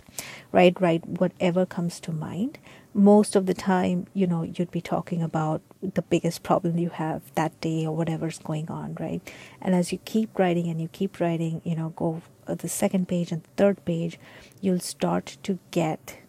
Write, 0.51 0.80
write 0.80 1.06
whatever 1.06 1.65
comes 1.65 2.00
to 2.01 2.12
mind. 2.12 2.58
Most 2.94 3.36
of 3.36 3.46
the 3.46 3.53
time, 3.53 4.08
you 4.13 4.27
know, 4.27 4.44
you'd 4.44 4.72
be 4.72 4.82
talking 4.82 5.22
about 5.22 5.62
the 5.82 6.01
biggest 6.03 6.44
problem 6.44 6.77
you 6.77 6.89
have 6.89 7.22
that 7.36 7.60
day 7.60 7.86
or 7.86 7.96
whatever's 7.96 8.39
going 8.39 8.70
on, 8.70 8.96
right? 9.00 9.22
And 9.62 9.75
as 9.75 9.92
you 9.92 9.98
keep 10.06 10.38
writing 10.38 10.70
and 10.70 10.80
you 10.80 10.88
keep 10.88 11.20
writing, 11.20 11.62
you 11.63 11.75
know, 11.75 11.89
go 11.89 12.22
uh, 12.48 12.56
the 12.56 12.70
second 12.70 13.08
page 13.08 13.32
and 13.32 13.44
third 13.58 13.84
page, 13.86 14.20
you'll 14.62 14.80
start 14.80 15.38
to 15.44 15.60
get 15.72 16.20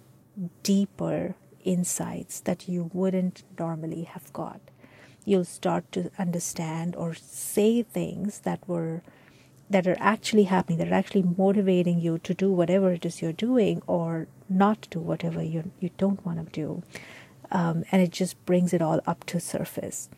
deeper 0.62 1.36
insights 1.64 2.40
that 2.40 2.68
you 2.68 2.90
wouldn't 2.92 3.42
normally 3.58 4.04
have 4.04 4.32
got. 4.32 4.60
You'll 5.24 5.44
start 5.44 5.90
to 5.92 6.10
understand 6.18 6.96
or 6.96 7.14
say 7.14 7.82
things 7.82 8.40
that 8.40 8.66
were 8.68 9.02
that 9.70 9.86
are 9.86 9.96
actually 9.98 10.44
happening, 10.44 10.78
that 10.78 10.88
are 10.88 10.94
actually 10.94 11.24
motivating 11.38 11.98
you 11.98 12.18
to 12.18 12.34
do 12.34 12.52
whatever 12.52 12.92
it 12.92 13.04
is 13.06 13.22
you're 13.22 13.32
doing 13.32 13.82
or 13.86 14.26
not 14.48 14.86
do 14.90 15.00
whatever 15.00 15.42
you 15.42 15.70
you 15.80 15.90
don't 15.96 16.24
want 16.24 16.44
to 16.44 16.52
do. 16.52 16.82
Um, 17.50 17.84
and 17.90 18.02
it 18.02 18.10
just 18.10 18.44
brings 18.46 18.72
it 18.72 18.82
all 18.82 19.00
up 19.06 19.24
to 19.26 19.40
surface. 19.40 20.08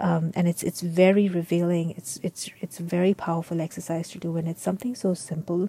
Um, 0.00 0.32
and 0.34 0.48
it's 0.48 0.62
it's 0.62 0.80
very 0.80 1.28
revealing. 1.28 1.94
It's 1.96 2.18
it's 2.22 2.50
it's 2.60 2.80
a 2.80 2.82
very 2.82 3.14
powerful 3.14 3.60
exercise 3.60 4.08
to 4.10 4.18
do, 4.18 4.36
and 4.36 4.48
it's 4.48 4.62
something 4.62 4.94
so 4.94 5.14
simple 5.14 5.68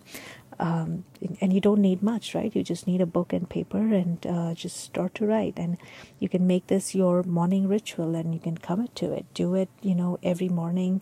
um, 0.60 1.06
and 1.42 1.54
you 1.54 1.60
don't 1.60 1.82
need 1.82 2.02
much 2.02 2.34
right? 2.34 2.56
You 2.56 2.64
just 2.64 2.88
need 2.88 3.02
a 3.02 3.06
book 3.06 3.34
and 3.34 3.50
paper 3.50 3.78
and 3.78 4.26
uh, 4.26 4.54
just 4.54 4.78
start 4.78 5.16
to 5.16 5.26
write. 5.26 5.58
And 5.58 5.78
you 6.20 6.30
can 6.30 6.48
make 6.48 6.68
this 6.68 6.96
your 6.96 7.24
morning 7.24 7.68
ritual 7.68 8.16
and 8.16 8.34
you 8.34 8.40
can 8.40 8.58
commit 8.58 8.96
to 8.96 9.12
it. 9.14 9.26
Do 9.34 9.56
it 9.56 9.70
you 9.82 9.96
know 9.96 10.20
every 10.24 10.50
morning 10.50 11.02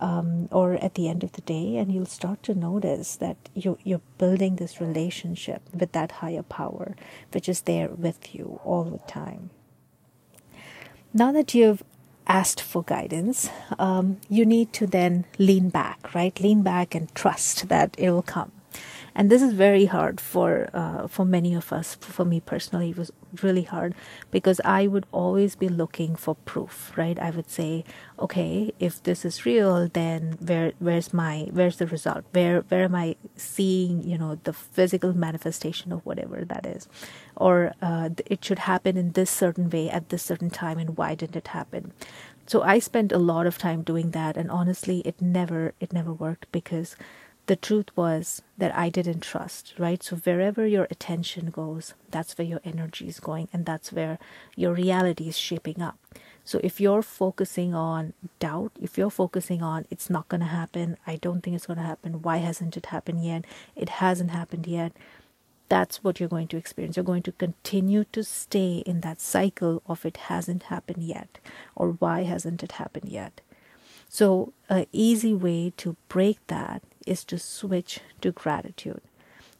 um, 0.00 0.48
or 0.50 0.74
at 0.74 0.94
the 0.94 1.08
end 1.08 1.22
of 1.22 1.32
the 1.32 1.42
day. 1.42 1.76
And 1.76 1.92
you'll 1.92 2.06
start 2.06 2.42
to 2.44 2.54
notice 2.54 3.16
that 3.16 3.36
you, 3.54 3.78
you're 3.84 4.00
building 4.18 4.56
this 4.56 4.80
relationship 4.80 5.62
with 5.72 5.92
that 5.92 6.12
higher 6.12 6.42
power 6.42 6.94
which 7.32 7.48
is 7.48 7.62
there 7.62 7.88
with 7.88 8.34
you 8.34 8.60
all 8.64 8.84
the 8.84 8.98
time. 9.10 9.50
Now 11.14 11.30
that 11.32 11.54
you've 11.54 11.82
asked 12.26 12.60
for 12.60 12.82
guidance, 12.82 13.50
um, 13.78 14.18
you 14.28 14.46
need 14.46 14.72
to 14.72 14.86
then 14.86 15.26
lean 15.38 15.68
back, 15.68 16.14
right? 16.14 16.38
Lean 16.40 16.62
back 16.62 16.94
and 16.94 17.14
trust 17.14 17.68
that 17.68 17.94
it 17.98 18.10
will 18.10 18.22
come 18.22 18.52
and 19.14 19.30
this 19.30 19.42
is 19.42 19.52
very 19.52 19.86
hard 19.86 20.20
for 20.20 20.68
uh, 20.72 21.06
for 21.06 21.24
many 21.24 21.54
of 21.54 21.72
us. 21.72 21.94
For 21.96 22.24
me 22.24 22.40
personally 22.40 22.90
it 22.90 22.98
was 22.98 23.12
really 23.40 23.62
hard 23.62 23.94
because 24.30 24.60
i 24.62 24.86
would 24.86 25.06
always 25.10 25.56
be 25.56 25.68
looking 25.68 26.14
for 26.16 26.34
proof 26.34 26.92
right? 26.96 27.18
I 27.18 27.30
would 27.30 27.50
say 27.50 27.84
okay 28.18 28.72
if 28.78 29.02
this 29.02 29.24
is 29.24 29.46
real 29.46 29.88
then 29.88 30.36
where 30.40 30.72
where's 30.78 31.12
my 31.12 31.48
where's 31.52 31.76
the 31.76 31.86
result? 31.86 32.24
Where 32.32 32.60
where 32.68 32.84
am 32.84 32.94
i 32.94 33.16
seeing 33.36 34.02
you 34.02 34.18
know 34.18 34.38
the 34.44 34.52
physical 34.52 35.12
manifestation 35.14 35.92
of 35.92 36.04
whatever 36.04 36.44
that 36.44 36.66
is? 36.66 36.88
Or 37.36 37.72
uh, 37.82 38.10
it 38.26 38.44
should 38.44 38.60
happen 38.60 38.96
in 38.96 39.12
this 39.12 39.30
certain 39.30 39.70
way 39.70 39.88
at 39.90 40.08
this 40.10 40.22
certain 40.22 40.50
time 40.50 40.78
and 40.78 40.96
why 40.96 41.14
didn't 41.14 41.36
it 41.36 41.48
happen? 41.48 41.92
So 42.46 42.62
i 42.62 42.78
spent 42.78 43.12
a 43.12 43.18
lot 43.18 43.46
of 43.46 43.58
time 43.58 43.82
doing 43.82 44.10
that 44.12 44.36
and 44.36 44.50
honestly 44.50 45.00
it 45.04 45.20
never 45.20 45.74
it 45.80 45.92
never 45.92 46.12
worked 46.12 46.50
because 46.52 46.96
the 47.52 47.56
truth 47.56 47.94
was 47.94 48.40
that 48.56 48.74
I 48.74 48.88
didn't 48.88 49.20
trust, 49.20 49.74
right? 49.78 50.02
So 50.02 50.16
wherever 50.16 50.66
your 50.66 50.86
attention 50.90 51.50
goes, 51.50 51.92
that's 52.10 52.38
where 52.38 52.46
your 52.46 52.62
energy 52.64 53.08
is 53.08 53.20
going, 53.20 53.48
and 53.52 53.66
that's 53.66 53.92
where 53.92 54.18
your 54.56 54.72
reality 54.72 55.28
is 55.28 55.36
shaping 55.36 55.82
up. 55.82 55.98
So 56.46 56.60
if 56.64 56.80
you're 56.80 57.02
focusing 57.02 57.74
on 57.74 58.14
doubt, 58.38 58.72
if 58.80 58.96
you're 58.96 59.10
focusing 59.10 59.62
on 59.62 59.84
it's 59.90 60.08
not 60.08 60.30
going 60.30 60.40
to 60.40 60.46
happen, 60.46 60.96
I 61.06 61.16
don't 61.16 61.42
think 61.42 61.54
it's 61.54 61.66
going 61.66 61.76
to 61.76 61.84
happen, 61.84 62.22
why 62.22 62.38
hasn't 62.38 62.78
it 62.78 62.86
happened 62.86 63.22
yet? 63.22 63.44
It 63.76 63.90
hasn't 64.00 64.30
happened 64.30 64.66
yet. 64.66 64.92
That's 65.68 66.02
what 66.02 66.20
you're 66.20 66.30
going 66.30 66.48
to 66.48 66.56
experience. 66.56 66.96
You're 66.96 67.12
going 67.12 67.22
to 67.24 67.32
continue 67.32 68.04
to 68.12 68.24
stay 68.24 68.82
in 68.86 69.02
that 69.02 69.20
cycle 69.20 69.82
of 69.84 70.06
it 70.06 70.16
hasn't 70.32 70.62
happened 70.74 71.02
yet, 71.02 71.38
or 71.76 71.90
why 71.90 72.22
hasn't 72.22 72.62
it 72.62 72.72
happened 72.72 73.10
yet. 73.10 73.42
So, 74.08 74.54
an 74.70 74.86
easy 74.90 75.34
way 75.34 75.74
to 75.76 75.96
break 76.08 76.38
that 76.46 76.82
is 77.06 77.24
to 77.24 77.38
switch 77.38 78.00
to 78.20 78.32
gratitude 78.32 79.00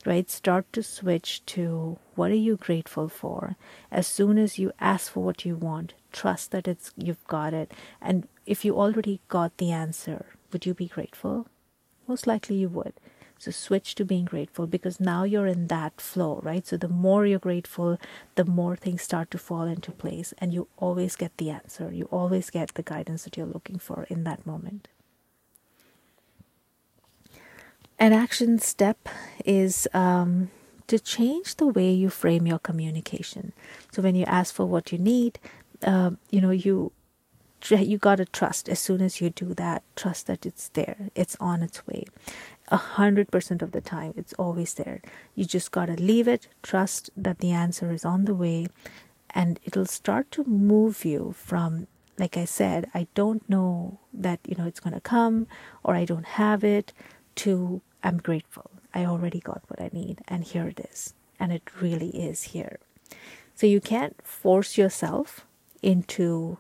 right? 0.05 0.31
Start 0.31 0.73
to 0.73 0.83
switch 0.83 1.45
to 1.47 1.99
what 2.15 2.31
are 2.31 2.35
you 2.35 2.57
grateful 2.57 3.09
for? 3.09 3.57
As 3.91 4.07
soon 4.07 4.39
as 4.39 4.59
you 4.59 4.73
ask 4.81 5.13
for 5.13 5.23
what 5.23 5.45
you 5.45 5.57
want 5.57 5.95
trust 6.13 6.51
that 6.51 6.69
it's 6.69 6.93
you've 6.97 7.27
got 7.27 7.55
it. 7.55 7.73
And 8.01 8.29
if 8.45 8.65
you 8.65 8.79
already 8.79 9.21
got 9.29 9.57
the 9.57 9.71
answer 9.71 10.27
would 10.53 10.67
you 10.67 10.75
be 10.75 10.89
grateful? 10.89 11.47
Most 12.07 12.27
likely 12.27 12.57
you 12.57 12.69
would. 12.69 12.93
So 13.39 13.51
switch 13.51 13.95
to 13.97 14.05
being 14.05 14.27
grateful 14.27 14.67
because 14.67 15.01
now 15.01 15.25
you're 15.25 15.47
in 15.47 15.69
that 15.69 16.01
flow 16.01 16.41
right? 16.43 16.67
So 16.67 16.77
the 16.77 16.89
more 16.89 17.27
you're 17.27 17.39
grateful 17.39 17.99
the 18.35 18.45
more 18.45 18.77
things 18.77 19.03
start 19.03 19.31
to 19.31 19.39
fall 19.39 19.63
into 19.63 19.91
place 19.91 20.35
and 20.39 20.53
you 20.53 20.69
always 20.77 21.17
get 21.17 21.37
the 21.39 21.51
answer. 21.51 21.91
You 21.93 22.05
always 22.11 22.51
get 22.51 22.75
the 22.75 22.83
guidance 22.83 23.25
that 23.25 23.37
you're 23.37 23.47
looking 23.47 23.79
for 23.79 24.07
in 24.11 24.25
that 24.25 24.47
moment 24.47 24.89
an 28.03 28.13
action 28.13 28.59
step 28.59 29.09
is 29.45 29.87
um, 29.95 30.51
to 30.89 30.99
change 30.99 31.55
the 31.55 31.69
way 31.69 31.93
you 31.93 32.11
frame 32.11 32.49
your 32.49 32.59
communication. 32.59 33.53
So 33.93 34.03
when 34.03 34.17
you 34.17 34.25
ask 34.25 34.53
for 34.53 34.67
what 34.67 34.91
you 34.91 34.99
need, 34.99 35.39
uh, 35.85 36.11
you 36.29 36.41
know 36.41 36.51
you 36.51 36.91
you 37.69 37.99
gotta 37.99 38.25
trust. 38.25 38.69
As 38.69 38.81
soon 38.81 39.01
as 39.01 39.21
you 39.21 39.31
do 39.31 39.55
that, 39.55 39.85
trust 39.95 40.27
that 40.27 40.45
it's 40.45 40.69
there. 40.71 41.11
It's 41.15 41.37
on 41.39 41.63
its 41.63 41.87
way. 41.87 42.07
A 42.69 42.77
hundred 42.77 43.31
percent 43.31 43.63
of 43.63 43.71
the 43.71 43.81
time, 43.81 44.15
it's 44.17 44.33
always 44.33 44.75
there. 44.75 45.01
You 45.37 45.45
just 45.45 45.71
gotta 45.71 45.95
leave 45.95 46.27
it. 46.27 46.49
Trust 46.61 47.11
that 47.17 47.39
the 47.39 47.53
answer 47.53 47.93
is 47.93 48.05
on 48.05 48.25
the 48.25 48.35
way, 48.35 48.67
and 49.31 49.61
it'll 49.63 49.87
start 49.87 50.33
to 50.33 50.43
move 50.43 51.05
you 51.05 51.35
from 51.37 51.87
like 52.19 52.37
I 52.37 52.47
said, 52.47 52.91
I 52.95 53.07
don't 53.15 53.49
know 53.49 54.01
that 54.13 54.41
you 54.45 54.57
know 54.57 54.67
it's 54.67 54.81
going 54.81 54.95
to 54.95 55.01
come 55.01 55.47
or 55.85 55.95
I 55.95 56.05
don't 56.05 56.27
have 56.27 56.65
it 56.65 56.93
to 57.37 57.81
I'm 58.03 58.19
grateful. 58.19 58.71
I 58.95 59.05
already 59.05 59.41
got 59.41 59.63
what 59.69 59.81
I 59.81 59.91
need, 59.93 60.21
and 60.29 60.45
here 60.45 60.69
it 60.69 60.81
is. 60.81 61.15
And 61.39 61.53
it 61.53 61.63
really 61.81 62.11
is 62.11 62.43
here. 62.55 62.79
So 63.55 63.67
you 63.67 63.81
can't 63.81 64.17
force 64.23 64.77
yourself 64.79 65.47
into 65.83 66.59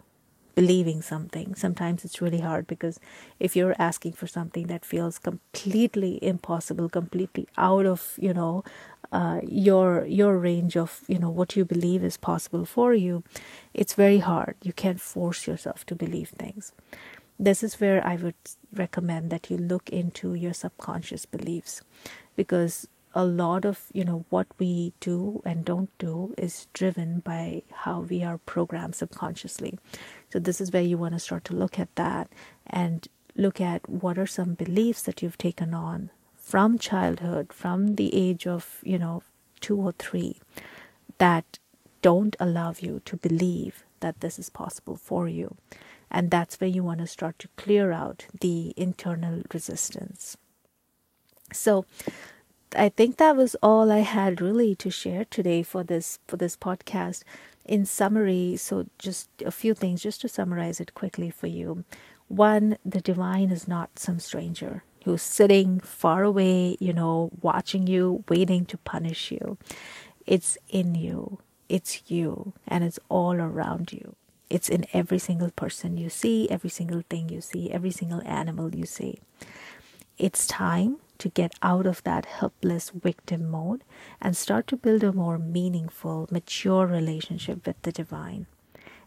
believing 0.54 1.00
something. 1.02 1.54
Sometimes 1.54 2.04
it's 2.04 2.20
really 2.20 2.40
hard 2.40 2.66
because 2.66 3.00
if 3.40 3.56
you're 3.56 3.74
asking 3.78 4.12
for 4.12 4.26
something 4.26 4.66
that 4.66 4.84
feels 4.84 5.18
completely 5.18 6.18
impossible, 6.22 6.88
completely 6.88 7.48
out 7.56 7.86
of, 7.86 8.14
you 8.18 8.34
know, 8.34 8.64
uh, 9.12 9.40
your 9.46 10.06
your 10.06 10.38
range 10.38 10.74
of 10.74 11.02
you 11.06 11.18
know 11.18 11.28
what 11.28 11.54
you 11.54 11.66
believe 11.66 12.02
is 12.02 12.16
possible 12.16 12.64
for 12.64 12.94
you, 12.94 13.22
it's 13.74 13.94
very 13.94 14.18
hard. 14.18 14.56
You 14.62 14.72
can't 14.72 15.00
force 15.00 15.46
yourself 15.46 15.84
to 15.86 15.94
believe 15.94 16.30
things 16.30 16.72
this 17.42 17.64
is 17.64 17.80
where 17.80 18.06
I 18.06 18.14
would 18.16 18.36
recommend 18.72 19.30
that 19.30 19.50
you 19.50 19.56
look 19.56 19.90
into 19.90 20.34
your 20.34 20.54
subconscious 20.54 21.26
beliefs 21.26 21.82
because 22.36 22.86
a 23.14 23.24
lot 23.24 23.64
of 23.64 23.86
you 23.92 24.04
know 24.04 24.24
what 24.30 24.46
we 24.58 24.92
do 25.00 25.42
and 25.44 25.64
don't 25.64 25.90
do 25.98 26.34
is 26.38 26.66
driven 26.72 27.18
by 27.20 27.62
how 27.82 28.00
we 28.00 28.22
are 28.22 28.38
programmed 28.38 28.94
subconsciously 28.94 29.78
so 30.30 30.38
this 30.38 30.60
is 30.60 30.70
where 30.70 30.82
you 30.82 30.96
want 30.96 31.14
to 31.14 31.20
start 31.20 31.44
to 31.44 31.54
look 31.54 31.78
at 31.78 31.94
that 31.96 32.30
and 32.66 33.08
look 33.36 33.60
at 33.60 33.86
what 33.88 34.16
are 34.18 34.26
some 34.26 34.54
beliefs 34.54 35.02
that 35.02 35.20
you've 35.20 35.36
taken 35.36 35.74
on 35.74 36.08
from 36.36 36.78
childhood 36.78 37.52
from 37.52 37.96
the 37.96 38.14
age 38.14 38.46
of 38.46 38.78
you 38.82 38.98
know 38.98 39.22
2 39.60 39.76
or 39.76 39.92
3 39.92 40.36
that 41.18 41.58
don't 42.02 42.36
allow 42.40 42.74
you 42.78 43.00
to 43.04 43.16
believe 43.16 43.84
that 44.00 44.20
this 44.20 44.38
is 44.38 44.50
possible 44.50 44.96
for 44.96 45.28
you. 45.28 45.56
And 46.12 46.30
that's 46.30 46.60
where 46.60 46.70
you 46.70 46.84
want 46.84 47.00
to 47.00 47.06
start 47.06 47.38
to 47.40 47.48
clear 47.56 47.90
out 47.90 48.26
the 48.40 48.74
internal 48.76 49.42
resistance. 49.52 50.36
So, 51.52 51.86
I 52.76 52.88
think 52.88 53.16
that 53.16 53.36
was 53.36 53.56
all 53.62 53.90
I 53.90 53.98
had 53.98 54.40
really 54.40 54.74
to 54.76 54.90
share 54.90 55.24
today 55.24 55.62
for 55.62 55.82
this 55.82 56.18
for 56.28 56.36
this 56.36 56.56
podcast. 56.56 57.22
In 57.64 57.84
summary, 57.84 58.56
so 58.56 58.86
just 58.98 59.28
a 59.46 59.52
few 59.52 59.72
things 59.72 60.02
just 60.02 60.20
to 60.22 60.28
summarize 60.28 60.80
it 60.80 60.94
quickly 60.94 61.30
for 61.30 61.46
you. 61.46 61.84
One, 62.28 62.76
the 62.84 63.00
divine 63.00 63.50
is 63.50 63.68
not 63.68 63.98
some 63.98 64.18
stranger 64.18 64.82
who's 65.04 65.22
sitting 65.22 65.80
far 65.80 66.24
away, 66.24 66.76
you 66.80 66.92
know, 66.92 67.30
watching 67.40 67.86
you, 67.86 68.24
waiting 68.28 68.64
to 68.66 68.78
punish 68.78 69.30
you. 69.30 69.58
It's 70.26 70.58
in 70.68 70.94
you. 70.94 71.38
It's 71.68 72.10
you 72.10 72.52
and 72.66 72.84
it's 72.84 72.98
all 73.08 73.34
around 73.34 73.92
you. 73.92 74.16
It's 74.52 74.68
in 74.68 74.84
every 74.92 75.18
single 75.18 75.50
person 75.50 75.96
you 75.96 76.10
see, 76.10 76.46
every 76.50 76.68
single 76.68 77.02
thing 77.08 77.30
you 77.30 77.40
see, 77.40 77.70
every 77.70 77.90
single 77.90 78.20
animal 78.26 78.74
you 78.74 78.84
see. 78.84 79.18
It's 80.18 80.46
time 80.46 80.98
to 81.16 81.30
get 81.30 81.54
out 81.62 81.86
of 81.86 82.02
that 82.02 82.26
helpless 82.26 82.90
victim 82.90 83.48
mode 83.48 83.82
and 84.20 84.36
start 84.36 84.66
to 84.66 84.76
build 84.76 85.02
a 85.02 85.10
more 85.10 85.38
meaningful, 85.38 86.28
mature 86.30 86.86
relationship 86.86 87.66
with 87.66 87.80
the 87.80 87.92
divine. 87.92 88.44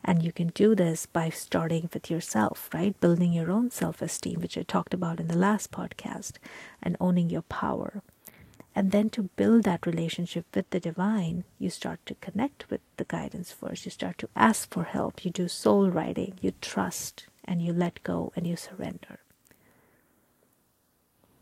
And 0.04 0.24
you 0.24 0.32
can 0.32 0.48
do 0.48 0.74
this 0.74 1.06
by 1.06 1.30
starting 1.30 1.92
with 1.94 2.10
yourself, 2.10 2.68
right? 2.74 3.00
Building 3.00 3.32
your 3.32 3.52
own 3.52 3.70
self 3.70 4.02
esteem, 4.02 4.42
which 4.42 4.58
I 4.58 4.64
talked 4.64 4.96
about 4.96 5.20
in 5.20 5.28
the 5.28 5.38
last 5.38 5.70
podcast, 5.70 6.34
and 6.82 6.98
owning 7.00 7.30
your 7.30 7.44
power. 7.44 8.02
And 8.76 8.92
then 8.92 9.10
to 9.12 9.30
build 9.38 9.64
that 9.64 9.86
relationship 9.86 10.46
with 10.54 10.70
the 10.70 10.80
divine, 10.82 11.46
you 11.58 11.70
start 11.70 12.00
to 12.08 12.16
connect 12.16 12.70
with 12.70 12.82
the 12.98 13.06
guidance 13.06 13.52
first. 13.52 13.86
You 13.86 13.92
start 13.92 14.18
to 14.20 14.30
ask 14.36 14.72
for 14.74 14.84
help. 14.84 15.24
You 15.24 15.32
do 15.32 15.48
soul 15.48 15.90
writing. 15.90 16.38
You 16.42 16.54
trust 16.60 17.28
and 17.46 17.62
you 17.62 17.72
let 17.72 18.04
go 18.04 18.34
and 18.36 18.46
you 18.46 18.58
surrender 18.58 19.20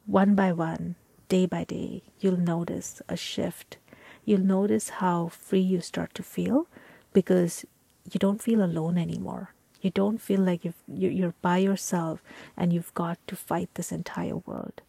one 0.05 0.35
by 0.35 0.51
one, 0.51 0.95
day 1.29 1.45
by 1.45 1.63
day, 1.63 2.03
you'll 2.19 2.37
notice 2.37 3.01
a 3.07 3.15
shift. 3.15 3.77
You'll 4.25 4.41
notice 4.41 4.89
how 4.89 5.27
free 5.29 5.61
you 5.61 5.81
start 5.81 6.13
to 6.15 6.23
feel 6.23 6.67
because 7.13 7.65
you 8.11 8.19
don't 8.19 8.41
feel 8.41 8.63
alone 8.63 8.97
anymore. 8.97 9.53
You 9.81 9.91
don't 9.91 10.19
feel 10.19 10.41
like 10.41 10.61
you're 10.87 11.33
by 11.41 11.57
yourself 11.57 12.21
and 12.55 12.71
you've 12.71 12.93
got 12.93 13.17
to 13.27 13.35
fight 13.35 13.69
this 13.73 13.91
entire 13.91 14.37
world. 14.37 14.81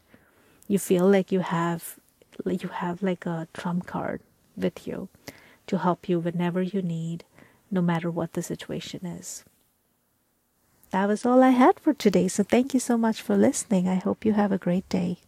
You 0.68 0.78
feel 0.78 1.08
like 1.08 1.32
you 1.32 1.40
have 1.40 1.98
you 2.46 2.68
have 2.68 3.02
like 3.02 3.26
a 3.26 3.48
trump 3.52 3.86
card 3.86 4.20
with 4.56 4.86
you 4.86 5.08
to 5.66 5.78
help 5.78 6.08
you 6.08 6.20
whenever 6.20 6.62
you 6.62 6.82
need, 6.82 7.24
no 7.70 7.80
matter 7.80 8.10
what 8.10 8.34
the 8.34 8.42
situation 8.42 9.06
is 9.06 9.44
that 10.94 11.08
was 11.08 11.26
all 11.26 11.42
I 11.42 11.50
had 11.50 11.80
for 11.80 11.92
today. 11.92 12.28
So 12.28 12.44
thank 12.44 12.72
you 12.72 12.78
so 12.78 12.96
much 12.96 13.20
for 13.20 13.36
listening. 13.36 13.88
I 13.88 13.96
hope 13.96 14.24
you 14.24 14.34
have 14.34 14.52
a 14.52 14.58
great 14.58 14.88
day. 14.88 15.18